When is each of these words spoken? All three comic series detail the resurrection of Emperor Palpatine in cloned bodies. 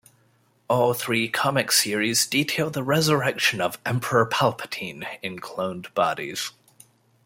All 0.67 0.95
three 0.95 1.29
comic 1.29 1.71
series 1.71 2.25
detail 2.25 2.71
the 2.71 2.81
resurrection 2.81 3.61
of 3.61 3.77
Emperor 3.85 4.25
Palpatine 4.27 5.05
in 5.21 5.37
cloned 5.37 5.93
bodies. 5.93 6.49